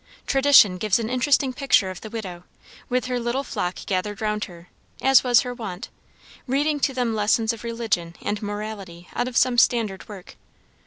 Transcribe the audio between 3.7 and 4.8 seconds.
gathered round her,